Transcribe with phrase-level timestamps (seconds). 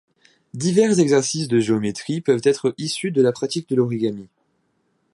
[0.55, 4.29] Divers exercices de géométrie peuvent être issus de la pratique de l'origami.